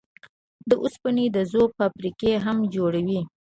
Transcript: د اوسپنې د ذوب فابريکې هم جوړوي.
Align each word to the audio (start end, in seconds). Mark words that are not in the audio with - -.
د 0.69 0.71
اوسپنې 0.83 1.25
د 1.35 1.37
ذوب 1.51 1.69
فابريکې 1.79 2.31
هم 2.45 2.57
جوړوي. 2.75 3.21